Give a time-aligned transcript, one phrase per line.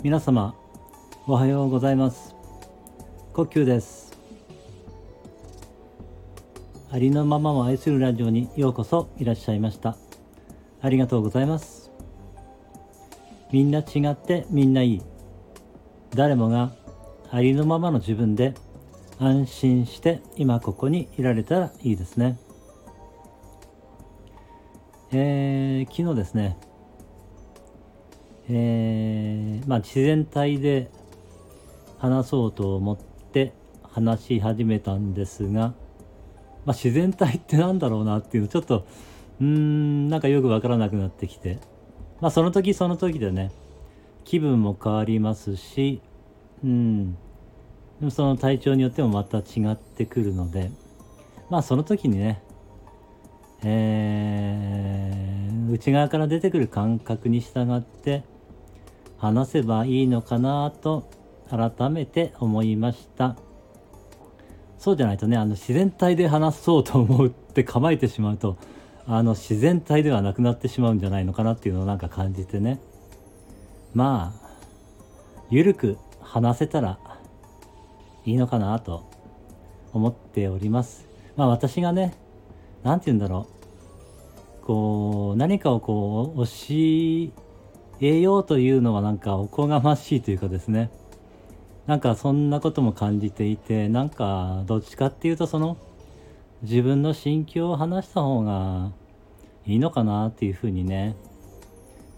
[0.00, 0.54] 皆様
[1.26, 2.36] おはようございます。
[3.32, 4.16] 呼吸です。
[6.88, 9.96] ありのままを愛するラジオにようこそいらっしゃいました。
[10.80, 11.90] ありがとうございます。
[13.50, 15.02] みんな違ってみんないい。
[16.14, 16.70] 誰もが
[17.32, 18.54] ありのままの自分で
[19.18, 22.38] 安心して今ここにいられたらいいですね。
[25.10, 26.56] えー、昨日ですね。
[28.50, 29.17] えー、
[29.68, 30.90] まあ自然体で
[31.98, 35.74] 話そうと思って話し始めたんですが、
[36.64, 38.86] まあ、自然体ってなんだろうなっていうのちょっと
[39.40, 41.58] うーんなんかよくわからなくなってきて。
[42.20, 43.52] まあその時その時でね
[44.24, 46.00] 気分も変わりますし
[46.64, 47.14] うん。
[47.14, 47.18] で
[48.00, 50.70] もその体調によってもまた違ってくるので
[51.50, 52.42] まあその時にね
[53.64, 58.22] えー、内側から出てくる感覚に従って
[59.18, 61.10] 話せばいいのかなと
[61.50, 63.36] 改めて思いました。
[64.78, 68.56] そうじゃないとねあの自然体で話そうと思うって構えてしまうと
[69.08, 72.80] あの自然体ではなくなってしまうんじゃないのかなっていうのをなんか感じてね。
[73.92, 74.48] まあ
[75.50, 76.98] ゆるく話せたら
[78.24, 79.08] いいのかなと
[79.92, 81.08] 思っております。
[81.36, 82.14] まあ私がね
[82.84, 83.48] 何て言うんだろ
[84.62, 84.64] う。
[84.64, 87.32] こう何かをこう教
[88.00, 90.90] えようというのはなんかおこがましいというかですね。
[91.86, 95.78] なんかそんなことも感じていてなんかどっちかっていうとその
[96.60, 98.92] 自分の心境を話した方が
[99.64, 101.16] いいのかなっていうふうにね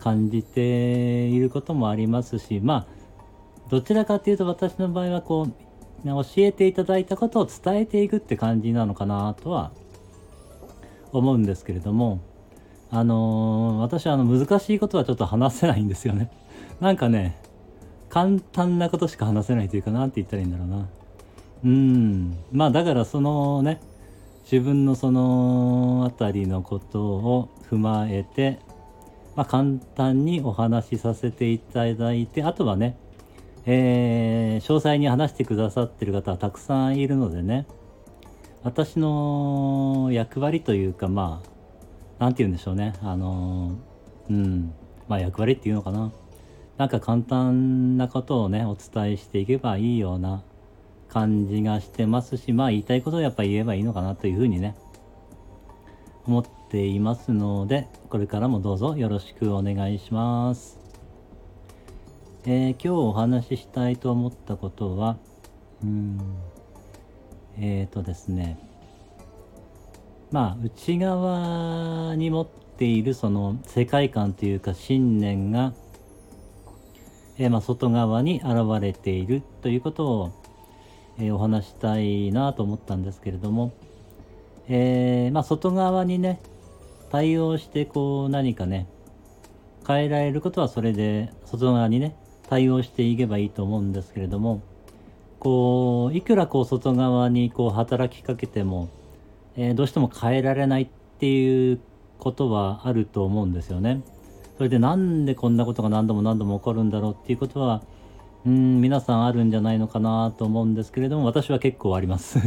[0.00, 2.86] 感じていることもありますしまあ
[3.70, 5.52] どちらかっていうと私の場合はこう
[6.04, 9.70] 教えていただいたことを伝えていくって感じなのかなとは
[11.12, 12.20] 思うんですけれども
[12.92, 16.30] あのー、私はあの難しいことはちょっと話せないんですよね。
[16.80, 17.36] なんかね
[18.08, 20.86] 簡単なことしか話せないというかなって言ったらいいんだろうな。
[21.64, 22.36] うん。
[22.52, 23.80] まあだからそのね
[24.50, 28.58] 自分のその辺りのことを踏まえて、
[29.36, 32.96] まあ、簡単にお話しさせていただいてあとはね、
[33.66, 37.66] えー、詳細に話してくださってる方はたくさんいるのでね
[38.64, 41.49] 私の役割というかまあ
[42.20, 42.94] 何て言うんでしょうね。
[43.02, 43.72] あの
[44.28, 44.72] うん。
[45.08, 46.12] まあ役割っていうのかな。
[46.76, 50.42] なんか簡単なことをねお伝えしていけばいいような
[51.08, 54.76] 感じがしてますしまあ言いたいことをやっぱ言えばいいのかなというふうにね
[56.24, 60.78] 思っていますのでこれからもどうぞよろしくお願いします。
[62.46, 65.18] えー、今日お話ししたいと思ったことは
[65.82, 66.18] うん。
[67.58, 68.69] えっ、ー、とですね。
[70.30, 75.72] まあ内側に持っているその世界観というか信念が
[77.40, 80.32] えー、まあ、外側に現れているということを、
[81.18, 83.72] えー、お話したいなと思ったんですけれども、
[84.68, 86.38] えー、まあ、外側にね
[87.10, 88.86] 対応してこう何かね
[89.86, 92.14] 変えられることはそれで外側にね
[92.50, 94.60] 対応していけばいいと思うんですけれども
[95.38, 98.90] こういくらこう外側にこう働きかけても、
[99.62, 100.88] えどうしても変えられないっ
[101.18, 101.80] ていう
[102.18, 104.02] ことはあると思うんですよね。
[104.56, 107.82] それでなんでこんなことが何度も何度も起こるんだろうっていうことは
[108.46, 112.38] うん皆さんあるんじゃないのかなと思うんですけれども私は結構あります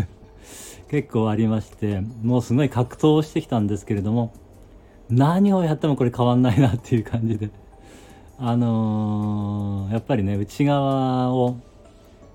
[0.90, 4.32] 結構ありましてもうすごい格闘してきたんですけれども
[5.10, 7.50] 何をやってもこれ変わんないなっていう感じで
[8.38, 11.58] あのー、やっぱりね内側を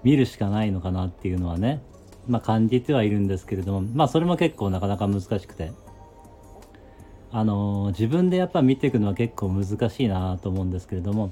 [0.04, 1.82] 見るしかないのかなっていうのはね
[2.28, 5.72] まあ感じてはいるんですけれどもまあそれも結構なかなか難しくて。
[7.30, 11.30] あの自分でやっぱ見ていくのは結構難しいなと思うんですけれども、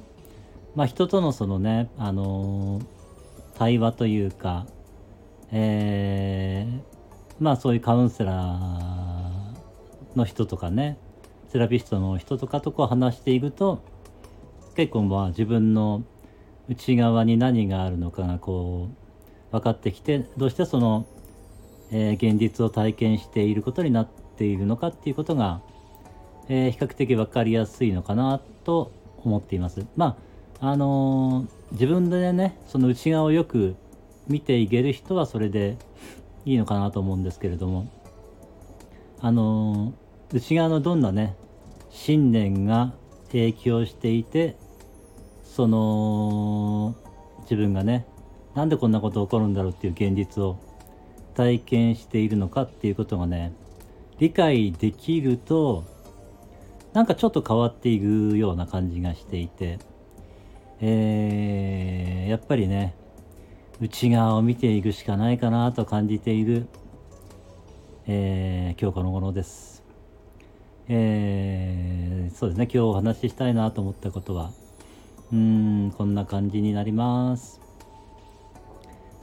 [0.75, 2.83] まあ、人とのそのね、あの
[3.55, 4.67] 対話というか、
[5.51, 6.81] えー、
[7.41, 10.99] まあそういうカウンセラーの人とかね
[11.49, 13.83] セラピストの人とかとこう話していくと
[14.75, 16.03] 結構まあ自分の
[16.69, 19.06] 内側に何があるのかがこう
[19.57, 21.07] 分かってきてどうしてその、
[21.91, 25.61] えー、現実を体験していることになっているのかっていうことが
[26.49, 28.93] えー、比較的分かりやすいのかなと
[29.25, 29.87] 思っています。
[29.97, 30.17] ま
[30.61, 33.75] ああのー、自分でねその内側をよく
[34.29, 35.77] 見ていける人はそれで
[36.45, 37.91] いいのかなと思うんですけれども
[39.21, 41.37] あのー、内側のどんなね
[41.91, 42.95] 信念が
[43.33, 44.57] 影響していて
[45.45, 46.95] その
[47.43, 48.07] 自分がね
[48.57, 50.59] なんでこんなこと起こるんだろうっていう現実を
[51.35, 53.53] 体験しているのかっていうことがね
[54.19, 55.85] 理解できると
[56.95, 59.79] なんかちょっと変わっていくような感じがしていて
[60.81, 62.95] えー、やっぱりね
[63.81, 66.67] 内側を見ていくしかないかなと感じている、
[68.07, 69.83] えー、今日この頃です。
[70.89, 74.53] えー、そうですね今日お話ししたいなと思ったことは
[75.33, 77.66] うんこんな感じになります。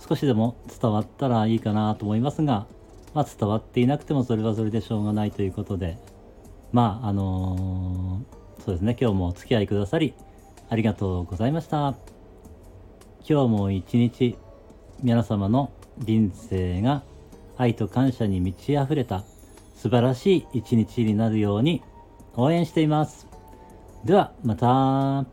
[0.07, 2.67] 少しでも伝わったらいいかなと思いますが、
[3.13, 5.97] まあ、伝わっていなくてもそれはそれでしょうがないということで
[6.71, 8.97] まああのー、そうですね。
[8.99, 10.13] 今日もお付き合いくださり
[10.69, 11.95] ありがとうございました。
[13.27, 14.35] 今日も一日
[15.01, 17.03] 皆様の人生が
[17.57, 19.23] 愛と感謝に満ち溢れた
[19.75, 21.83] 素晴らしい一日になるように
[22.35, 23.27] 応援しています。
[24.03, 25.25] ではまた。